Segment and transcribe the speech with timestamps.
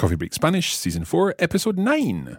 [0.00, 2.38] Coffee Break Spanish, Season 4, Episode 9.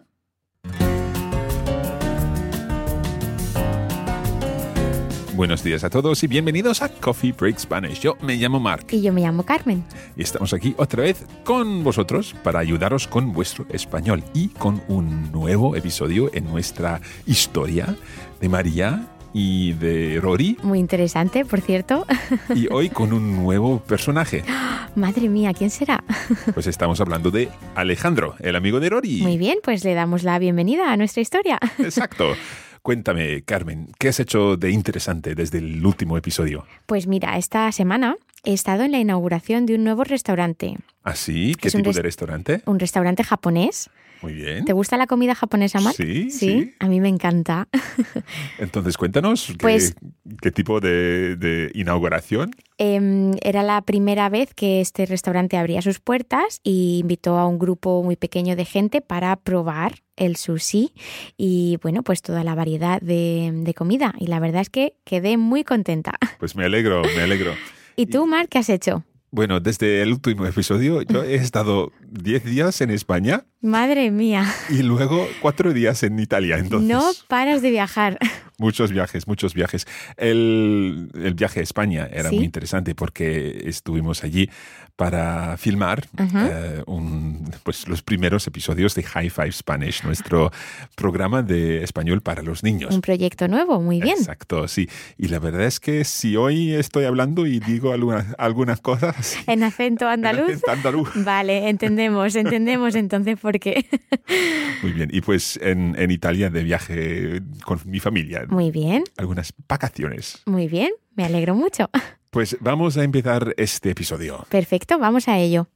[5.35, 7.99] Buenos días a todos y bienvenidos a Coffee Break Spanish.
[7.99, 9.83] Yo me llamo Mark Y yo me llamo Carmen.
[10.17, 15.31] y estamos aquí otra vez con vosotros para ayudaros con vuestro español y con un
[15.31, 17.95] nuevo episodio en nuestra historia
[18.39, 22.05] de María y de Rory Muy interesante, por cierto.
[22.55, 24.43] y hoy con un nuevo personaje.
[24.95, 26.03] Madre mía, ¿quién será?
[26.53, 29.21] Pues estamos hablando de Alejandro, el amigo de Rory.
[29.21, 31.59] Muy bien, pues le damos la bienvenida a nuestra historia.
[31.79, 32.33] Exacto.
[32.81, 36.65] Cuéntame, Carmen, ¿qué has hecho de interesante desde el último episodio?
[36.87, 40.77] Pues mira, esta semana he estado en la inauguración de un nuevo restaurante.
[41.03, 41.55] ¿Ah, sí?
[41.59, 42.61] ¿Qué Es tipo de restaurante?
[42.65, 43.89] Un restaurante japonés.
[44.21, 44.65] Muy bien.
[44.65, 45.95] ¿Te gusta la comida japonesa, Marc?
[45.95, 46.73] Sí, sí.
[46.79, 47.67] A mí me encanta.
[48.59, 49.95] Entonces, cuéntanos, ¿qué, Pues-
[50.41, 52.51] qué tipo de, de inauguración?
[52.77, 57.59] Em, era la primera vez que este restaurante abría sus puertas y invitó a un
[57.59, 60.93] grupo muy pequeño de gente para probar el sushi
[61.37, 64.13] y bueno, pues toda la variedad de, de comida.
[64.19, 66.13] Y la verdad es que quedé muy contenta.
[66.39, 67.53] Pues me alegro, me alegro.
[67.95, 69.03] ¿Y tú, Marc, qué has hecho?
[69.29, 74.81] Bueno, desde el último episodio yo he estado 10 días en España Madre mía, y
[74.81, 76.57] luego 4 días en Italia.
[76.57, 78.17] Entonces, no paras de viajar.
[78.57, 79.85] Muchos viajes, muchos viajes.
[80.17, 82.37] El, el viaje a España era Sí.
[82.37, 84.49] muy interesante porque estuvimos allí
[84.95, 86.47] para filmar Ajá.
[86.51, 90.51] eh, un- pues los primeros episodios de High Five Spanish, nuestro
[90.95, 92.93] programa de español para los niños.
[92.95, 94.17] Un proyecto nuevo, muy bien.
[94.17, 94.89] Exacto, sí.
[95.19, 99.63] Y la verdad es que si hoy estoy hablando y digo algunas, algunas cosas En
[99.63, 100.49] acento en andaluz.
[100.49, 101.09] acento andaluz.
[101.15, 103.85] Vale, entendemos, entendemos entonces por qué.
[104.83, 105.09] Muy bien.
[105.11, 108.45] Y pues en, en Italia de viaje con mi familia.
[108.49, 110.41] Muy bien, Algunas vacaciones.
[110.45, 111.89] muy bien, me alegro mucho.
[112.29, 114.45] Pues vamos a empezar este episodio.
[114.49, 115.67] Perfecto, vamos a ello.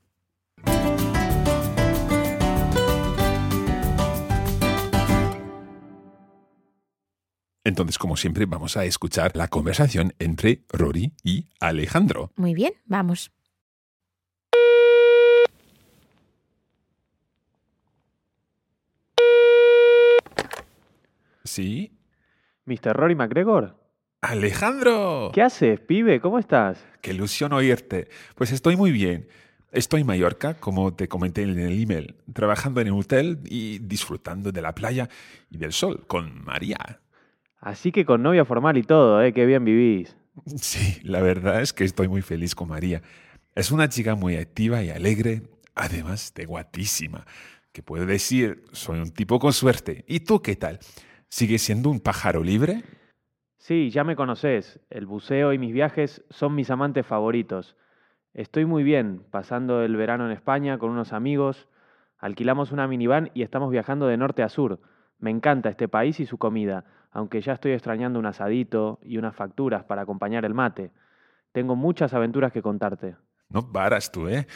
[7.63, 12.31] Entonces, como siempre, vamos a escuchar la conversación entre Rory y Alejandro.
[12.35, 13.31] Muy bien, vamos.
[21.45, 21.97] ¿Sí?
[22.65, 22.93] Mr.
[22.93, 23.79] Rory McGregor.
[24.21, 25.31] ¡Alejandro!
[25.33, 26.19] ¿Qué haces, pibe?
[26.19, 26.83] ¿Cómo estás?
[27.01, 28.09] ¡Qué ilusión oírte!
[28.33, 29.27] Pues estoy muy bien.
[29.71, 34.51] Estoy en Mallorca, como te comenté en el email, trabajando en un hotel y disfrutando
[34.51, 35.09] de la playa
[35.51, 37.01] y del sol con María.
[37.59, 39.31] Así que con novia formal y todo, ¿eh?
[39.33, 40.17] Qué bien vivís.
[40.55, 43.01] Sí, la verdad es que estoy muy feliz con María.
[43.53, 45.43] Es una chica muy activa y alegre,
[45.75, 47.25] además de guapísima.
[47.71, 50.05] Que puedo decir, soy un tipo con suerte.
[50.07, 50.79] ¿Y tú qué tal?
[51.29, 52.83] ¿Sigues siendo un pájaro libre?
[53.57, 54.79] Sí, ya me conoces.
[54.89, 57.75] El buceo y mis viajes son mis amantes favoritos.
[58.33, 61.67] Estoy muy bien, pasando el verano en España con unos amigos.
[62.17, 64.79] Alquilamos una minivan y estamos viajando de norte a sur.
[65.19, 69.35] Me encanta este país y su comida, aunque ya estoy extrañando un asadito y unas
[69.35, 70.91] facturas para acompañar el mate.
[71.51, 73.15] Tengo muchas aventuras que contarte.
[73.49, 74.47] No paras tú, ¿eh?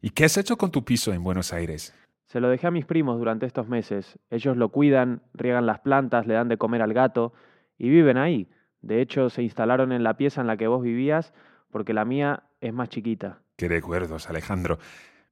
[0.00, 1.94] ¿Y qué has hecho con tu piso en Buenos Aires?
[2.36, 4.18] Se lo dejé a mis primos durante estos meses.
[4.28, 7.32] Ellos lo cuidan, riegan las plantas, le dan de comer al gato
[7.78, 8.50] y viven ahí.
[8.82, 11.32] De hecho, se instalaron en la pieza en la que vos vivías
[11.70, 13.38] porque la mía es más chiquita.
[13.56, 14.78] Qué recuerdos, Alejandro.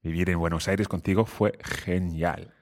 [0.03, 2.55] Vivir en Buenos Aires contigo fue genial.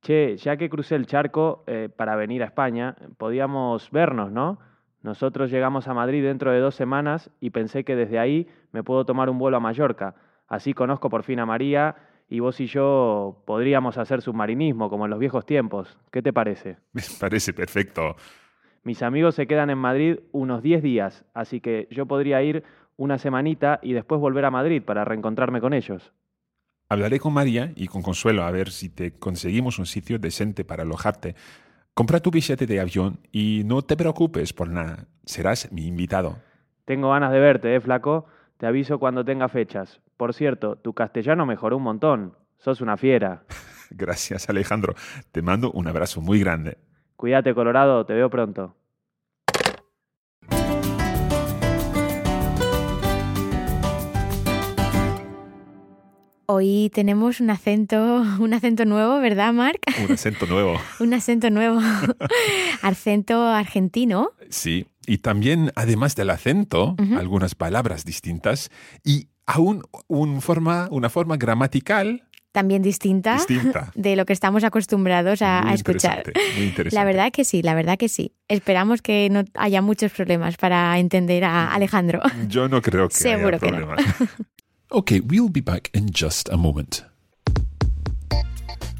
[0.00, 4.60] Che, ya que crucé el charco eh, para venir a España, podíamos vernos, ¿no?
[5.02, 9.04] Nosotros llegamos a Madrid dentro de dos semanas y pensé que desde ahí me puedo
[9.04, 10.14] tomar un vuelo a Mallorca.
[10.48, 11.96] Así conozco por fin a María
[12.30, 15.98] y vos y yo podríamos hacer submarinismo como en los viejos tiempos.
[16.12, 16.78] ¿Qué te parece?
[16.92, 18.14] Me parece perfecto.
[18.84, 22.62] Mis amigos se quedan en Madrid unos 10 días, así que yo podría ir
[22.96, 26.12] una semanita y después volver a Madrid para reencontrarme con ellos.
[26.88, 30.84] Hablaré con María y con Consuelo a ver si te conseguimos un sitio decente para
[30.84, 31.34] alojarte.
[31.94, 35.06] Compra tu billete de avión y no te preocupes por nada.
[35.24, 36.38] Serás mi invitado.
[36.84, 38.26] Tengo ganas de verte, ¿eh, flaco?
[38.56, 40.00] Te aviso cuando tenga fechas.
[40.20, 42.36] Por cierto, tu castellano mejoró un montón.
[42.58, 43.44] Sos una fiera.
[43.90, 44.94] Gracias, Alejandro.
[45.32, 46.76] Te mando un abrazo muy grande.
[47.16, 48.04] Cuídate, Colorado.
[48.04, 48.76] Te veo pronto.
[56.44, 59.80] Hoy tenemos un acento, un acento nuevo, ¿verdad, Marc?
[60.06, 60.74] Un acento nuevo.
[61.00, 61.80] un acento nuevo.
[62.82, 64.32] acento argentino.
[64.50, 68.70] Sí, y también, además del acento, algunas palabras distintas
[69.02, 75.40] y aún un forma, una forma gramatical también distinta, distinta, de lo que estamos acostumbrados
[75.42, 76.18] a, muy a escuchar.
[76.18, 76.94] interesante, Muy interesante.
[76.96, 78.32] La verdad que sí, la verdad que sí.
[78.48, 82.20] Esperamos que no haya muchos problemas para entender a Alejandro.
[82.48, 83.86] Yo no creo que Seguro haya que no.
[83.86, 84.04] problemas.
[84.88, 87.04] okay, we'll be back in just a moment.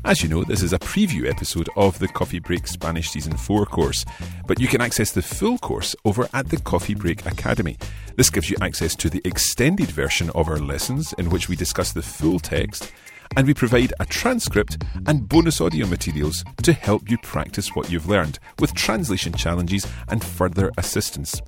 [0.05, 3.67] As you know, this is a preview episode of the Coffee Break Spanish Season 4
[3.67, 4.06] course,
[4.47, 7.76] but you can access the full course over at the Coffee Break Academy.
[8.17, 11.93] This gives you access to the extended version of our lessons in which we discuss
[11.93, 12.91] the full text,
[13.37, 18.08] and we provide a transcript and bonus audio materials to help you practice what you've
[18.08, 21.43] learned with translation challenges and further assistance.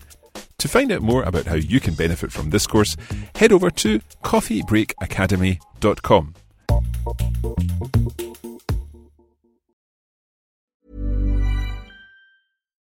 [0.59, 2.99] To find out more about how you can benefit from this course,
[3.35, 6.35] head over to coffeebreakacademy.com.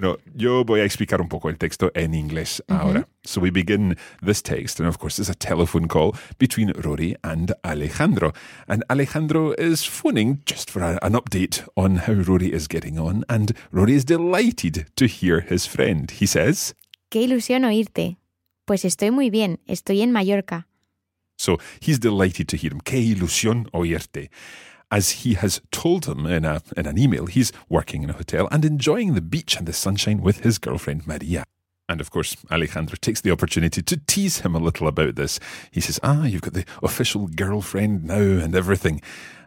[0.00, 3.08] Bueno, yo voy a explicar un poco el texto en inglés ahora.
[3.24, 7.52] So we begin this text, and of course, it's a telephone call between Rory and
[7.64, 8.32] Alejandro.
[8.68, 13.24] And Alejandro is phoning just for a- an update on how Rory is getting on,
[13.28, 16.08] and Rory is delighted to hear his friend.
[16.12, 16.76] He says,
[17.10, 18.18] Qué ilusión oírte.
[18.66, 20.68] Pues estoy muy bien, estoy en Mallorca.
[21.38, 22.80] So he's delighted to hear him.
[22.84, 24.30] Qué ilusión oírte.
[24.90, 28.48] As he has told him in, a, in an email, he's working in a hotel
[28.50, 31.44] and enjoying the beach and the sunshine with his girlfriend Maria.
[31.88, 35.40] And of course, Alejandro takes the opportunity to tease him a little about this.
[35.70, 39.00] He says, Ah, you've got the official girlfriend now and everything.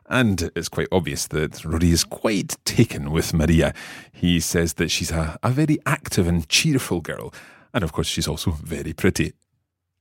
[0.08, 3.74] And it's quite obvious that Rory is quite taken with Maria.
[4.12, 7.34] He says that she's a, a very active and cheerful girl.
[7.74, 9.34] And of course, she's also very pretty.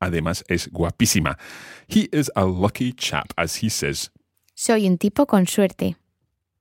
[0.02, 1.38] Además, es guapísima.
[1.87, 4.11] He is a lucky chap, as he says.
[4.62, 5.97] Soy un tipo con suerte.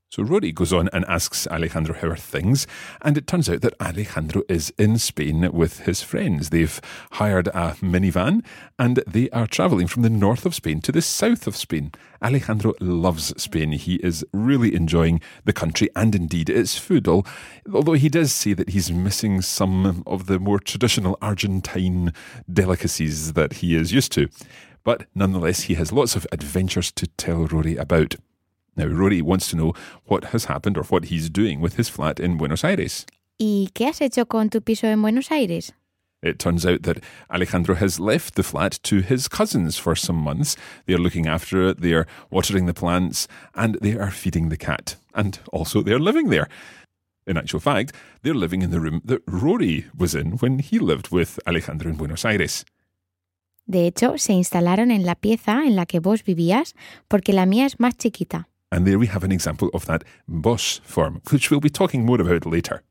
[0.08, 2.66] So Rory goes on and asks Alejandro how are things,
[3.02, 6.50] and it turns out that Alejandro is in Spain with his friends.
[6.50, 6.80] They've
[7.12, 8.46] hired a minivan
[8.80, 11.92] and they are travelling from the north of Spain to the south of Spain.
[12.24, 13.74] Alejandro loves Spain.
[13.74, 18.70] He is really enjoying the country and indeed its food, although he does say that
[18.70, 22.14] he's missing some of the more traditional Argentine
[22.52, 24.30] delicacies that he is used to.
[24.84, 28.16] But nonetheless, he has lots of adventures to tell Rory about.
[28.76, 29.74] Now, Rory wants to know
[30.06, 33.06] what has happened or what he's doing with his flat in Buenos Aires.
[33.38, 35.72] ¿Y qué has hecho con tu piso en Buenos Aires?
[36.22, 40.58] It turns out that Alejandro has left the flat to his cousins for some months.
[40.86, 44.98] They're looking after it, they're watering the plants, and they are feeding the cat.
[45.14, 46.50] And also, they're living there.
[47.26, 51.10] In actual fact, they're living in the room that Rory was in when he lived
[51.10, 52.66] with Alejandro in Buenos Aires.
[53.70, 56.74] De hecho, se instalaron en la pieza en la que vos vivías
[57.08, 58.50] porque la mía es más chiquita.
[58.72, 62.20] And there we have an example of that vos form, which we'll be talking more
[62.20, 62.84] about later.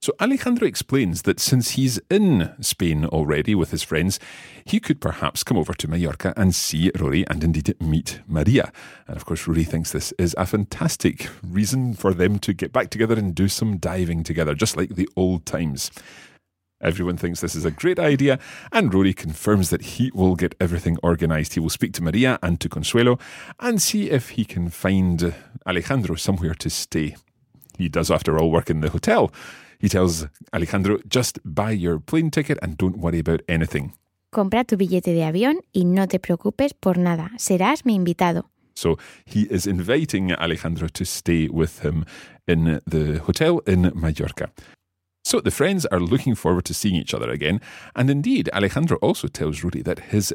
[0.00, 4.18] So Alejandro explains that since he's in Spain already with his friends,
[4.64, 8.72] he could perhaps come over to Mallorca and see Rory and indeed meet Maria.
[9.06, 12.90] And of course, Rory thinks this is a fantastic reason for them to get back
[12.90, 15.92] together and do some diving together, just like the old times.
[16.80, 18.38] Everyone thinks this is a great idea,
[18.70, 21.54] and Rory confirms that he will get everything organised.
[21.54, 23.18] He will speak to Maria and to Consuelo
[23.58, 25.34] and see if he can find
[25.66, 27.16] Alejandro somewhere to stay.
[27.76, 29.32] He does, after all, work in the hotel.
[29.80, 33.94] He tells Alejandro, just buy your plane ticket and don't worry about anything.
[34.30, 37.30] Compra tu billete de avión y no te preocupes por nada.
[37.38, 38.44] Serás mi invitado.
[38.74, 42.04] So he is inviting Alejandro to stay with him
[42.46, 44.52] in the hotel in Mallorca.
[45.24, 47.60] So the friends are looking forward to seeing each other again.
[47.94, 50.32] And indeed, Alejandro also tells Rory that his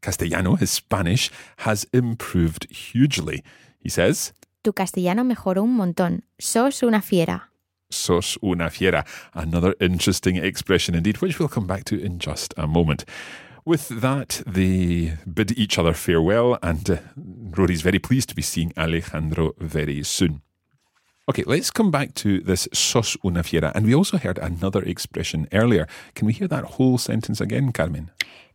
[0.00, 3.42] Castellano, his Spanish, has improved hugely.
[3.78, 4.32] He says,
[4.64, 6.22] Tu castellano mejoró un montón.
[6.38, 7.52] Sos una fiera.
[7.90, 9.04] sos una fiera.
[9.34, 13.04] Another interesting expression indeed, which we'll come back to in just a moment.
[13.64, 18.72] With that, they bid each other farewell, and uh, Rory's very pleased to be seeing
[18.76, 20.42] Alejandro very soon.
[21.28, 23.70] Okay, let's come back to this sos una fiera.
[23.76, 25.86] And we also heard another expression earlier.
[26.16, 28.10] Can we hear that whole sentence again, Carmen?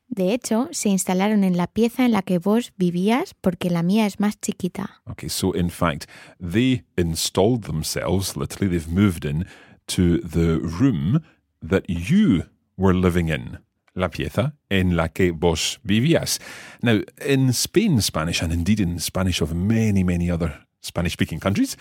[0.10, 4.06] De hecho, se instalaron en la pieza en la que vos vivías porque la mía
[4.06, 5.02] es más chiquita.
[5.10, 6.08] Okay, so in fact,
[6.42, 9.46] they installed themselves, literally, they've moved in
[9.88, 11.22] to the room
[11.62, 12.44] that you
[12.76, 13.60] were living in.
[13.96, 16.40] La pieza en la que vos vivías.
[16.84, 21.76] Now, in Spain Spanish, and indeed in Spanish of many, many other Spanish speaking countries,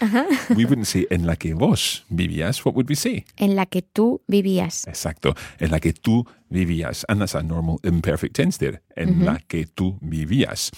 [0.51, 2.65] we wouldn't say en la que vos vivías.
[2.65, 3.25] What would we say?
[3.39, 4.87] En la que tú vivías.
[4.89, 5.35] Exacto.
[5.61, 7.05] En la que tú vivías.
[7.09, 8.81] And that's a normal imperfect tense there.
[8.97, 10.73] En la que tú vivías.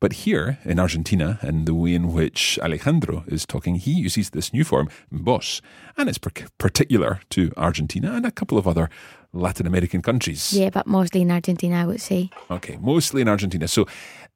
[0.00, 4.52] But here in Argentina, and the way in which Alejandro is talking, he uses this
[4.52, 5.60] new form, vos,
[5.96, 8.90] and it's par- particular to Argentina and a couple of other
[9.32, 10.52] Latin American countries.
[10.52, 12.30] Yeah, but mostly in Argentina, I would say.
[12.48, 13.66] Okay, mostly in Argentina.
[13.66, 13.86] So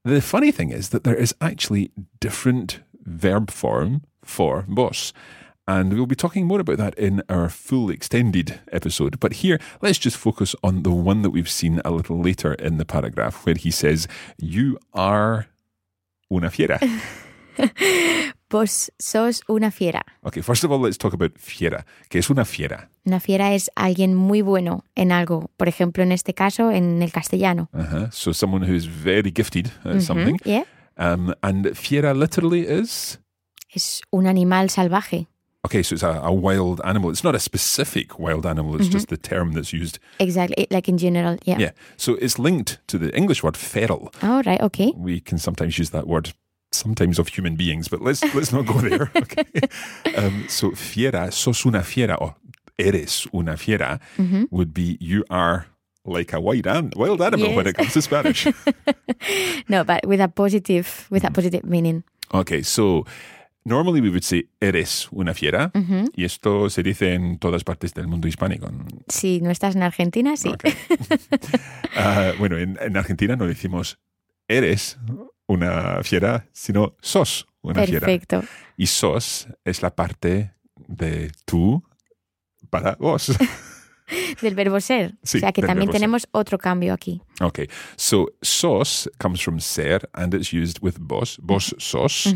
[0.05, 5.13] the funny thing is that there is actually different verb form for vos.
[5.67, 9.21] And we'll be talking more about that in our full extended episode.
[9.21, 12.79] But here, let's just focus on the one that we've seen a little later in
[12.79, 15.47] the paragraph, where he says, You are
[16.31, 16.81] una fiera.
[18.51, 20.03] Vos sos una fiera.
[20.27, 21.85] Okay, first of all, let's talk about fiera.
[22.11, 22.89] ¿Qué es una fiera?
[23.07, 25.51] Una fiera es alguien muy bueno en algo.
[25.57, 27.71] Por ejemplo, en este caso, en el castellano.
[27.73, 28.11] Uh-huh.
[28.11, 30.39] So someone who's very gifted at something.
[30.45, 30.65] Yeah.
[30.97, 33.19] Um, and fiera literally is?
[33.75, 35.27] Es un animal salvaje.
[35.65, 37.11] Okay, so it's a, a wild animal.
[37.11, 40.01] It's not a specific wild animal, it's just the term that's used.
[40.19, 41.39] Exactly, like in general.
[41.45, 41.59] Yeah.
[41.59, 41.71] Yeah.
[41.97, 44.13] So it's linked to the English word feral.
[44.23, 44.61] Oh, right.
[44.61, 44.93] Okay.
[44.97, 46.33] We can sometimes use that word
[46.73, 49.11] sometimes of human beings, but let's let's not go there.
[49.17, 49.45] Okay.
[50.17, 52.35] Um, so fiera, sos una fiera, or
[52.79, 54.01] eres una fiera,
[54.51, 55.67] would be you are
[56.05, 58.47] like a wild, an- wild animal when it comes to Spanish.
[59.69, 62.03] No, but with a positive, with a positive meaning.
[62.35, 63.05] okay, so
[63.65, 65.71] normally we would say eres una fiera,
[66.17, 68.69] y esto se dice en todas partes del mundo hispánico.
[69.09, 70.53] Si no estás en Argentina, sí.
[71.97, 73.99] Ah, bueno, en, en Argentina no decimos
[74.49, 74.99] eres
[75.47, 78.01] una fiera, sino sos una fiera.
[78.07, 78.43] Perfecto.
[78.77, 80.53] Y sos es la parte
[80.89, 81.83] de tú
[82.71, 83.33] para vos.
[84.41, 85.13] Del verbo ser.
[85.23, 86.01] Sí, o sea que también verbo ser.
[86.01, 87.21] tenemos otro cambio aquí.
[87.41, 91.39] okay, so sos comes from ser and it's used with vos.
[91.43, 92.27] Vos sos.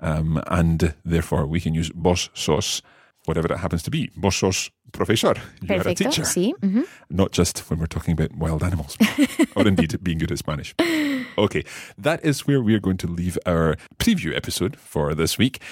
[0.00, 2.82] Um, and therefore we can use vos sos,
[3.26, 4.10] whatever that happens to be.
[4.16, 5.34] Vos sos profesor.
[5.62, 6.24] You are a teacher.
[6.24, 6.52] Sí.
[6.60, 6.84] ujú.
[7.08, 8.96] not just when we're talking about wild animals,
[9.56, 10.74] or indeed being good at Spanish.
[11.38, 11.64] Okay,
[11.96, 15.62] that is where we're going to leave our preview episode for this week.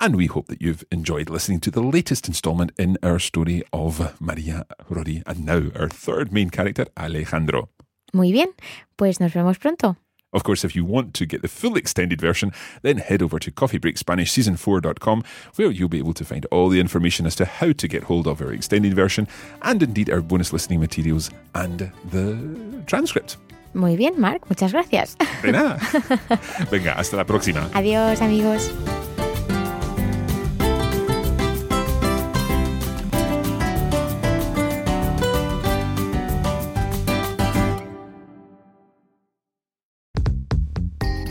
[0.00, 4.20] And we hope that you've enjoyed listening to the latest installment in our story of
[4.20, 7.68] Maria Rory and now our third main character, Alejandro.
[8.12, 8.48] Muy bien.
[8.96, 9.96] Pues nos vemos pronto.
[10.32, 13.52] Of course, if you want to get the full extended version, then head over to
[13.52, 15.22] coffeebreakSpanishSeason4.com
[15.54, 18.26] where you'll be able to find all the information as to how to get hold
[18.26, 19.28] of our extended version
[19.62, 23.36] and indeed our bonus listening materials and the transcript.
[23.74, 24.48] Muy bien, Marc.
[24.48, 25.16] Muchas gracias.
[25.42, 25.78] De nada.
[26.70, 27.68] Venga, hasta la próxima.
[27.72, 28.70] Adiós, amigos.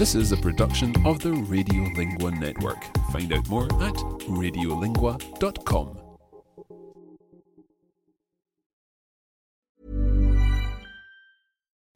[0.03, 2.83] This is a production of the Radiolingua Network.
[3.13, 3.95] Find out more at
[4.27, 5.97] radiolingua.com.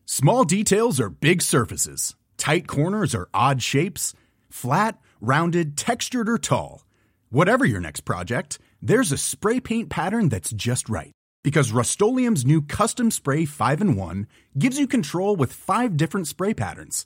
[0.05, 2.15] Small details are big surfaces.
[2.37, 4.13] Tight corners are odd shapes.
[4.49, 6.85] Flat, rounded, textured, or tall.
[7.29, 11.11] Whatever your next project, there's a spray paint pattern that's just right.
[11.43, 12.37] Because Rust-Oleum
[12.69, 17.05] Custom Spray 5 in 1 gives you control with five different spray patterns.